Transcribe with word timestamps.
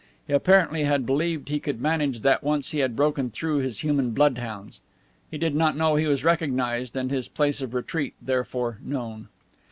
He 0.25 0.33
apparently 0.33 0.83
had 0.85 1.05
believed 1.05 1.47
he 1.49 1.59
could 1.59 1.79
manage 1.79 2.21
that 2.21 2.43
once 2.43 2.71
he 2.71 2.79
had 2.79 2.95
broken 2.95 3.29
through 3.29 3.57
his 3.59 3.81
human 3.81 4.13
bloodhounds. 4.15 4.79
He 5.29 5.37
did 5.37 5.53
not 5.53 5.77
know 5.77 5.95
he 5.95 6.07
was 6.07 6.23
recognized 6.23 6.95
and 6.97 7.11
his 7.11 7.27
place 7.27 7.61
of 7.61 7.75
retreat 7.75 8.15
therefore 8.19 8.79
known. 8.81 9.27